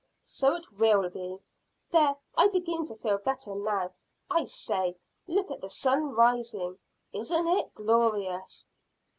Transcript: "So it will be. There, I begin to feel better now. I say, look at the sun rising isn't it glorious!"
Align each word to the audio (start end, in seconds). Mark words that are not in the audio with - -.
"So 0.23 0.55
it 0.55 0.65
will 0.79 1.07
be. 1.11 1.37
There, 1.91 2.15
I 2.35 2.47
begin 2.47 2.87
to 2.87 2.95
feel 2.95 3.19
better 3.19 3.53
now. 3.53 3.91
I 4.31 4.45
say, 4.45 4.97
look 5.27 5.51
at 5.51 5.61
the 5.61 5.69
sun 5.69 6.13
rising 6.15 6.79
isn't 7.13 7.47
it 7.47 7.75
glorious!" 7.75 8.67